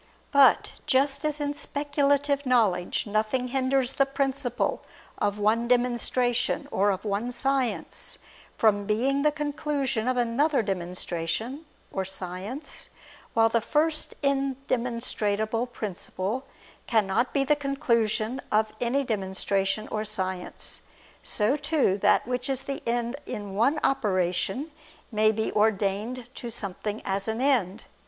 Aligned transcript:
But 0.31 0.71
just 0.87 1.23
as 1.25 1.39
in 1.39 1.53
speculative 1.53 2.43
knowledge 2.43 3.05
nothing 3.05 3.49
hinders 3.49 3.93
the 3.93 4.05
principle 4.07 4.81
of 5.19 5.37
one 5.37 5.67
demonstration 5.67 6.67
or 6.71 6.89
of 6.89 7.05
one 7.05 7.31
science, 7.31 8.17
from 8.57 8.87
being 8.87 9.21
the 9.21 9.31
conclusion 9.31 10.07
of 10.07 10.17
another 10.17 10.63
demonstration 10.63 11.65
or 11.91 12.03
science; 12.03 12.89
while 13.35 13.47
the 13.47 13.61
first 13.61 14.19
indemonstrable 14.23 15.71
principle 15.71 16.47
cannot 16.87 17.31
be 17.31 17.43
the 17.43 17.55
conclusion 17.55 18.41
of 18.51 18.73
any 18.81 19.03
demonstration 19.03 19.87
or 19.89 20.03
science; 20.03 20.81
so 21.21 21.55
too 21.55 21.99
that 21.99 22.27
which 22.27 22.49
is 22.49 22.63
the 22.63 22.81
end 22.87 23.17
in 23.27 23.53
one 23.53 23.79
operation, 23.83 24.71
may 25.11 25.31
be 25.31 25.51
ordained 25.51 26.27
to 26.33 26.49
something 26.49 27.03
as 27.05 27.27
an 27.27 27.39
end. 27.39 27.83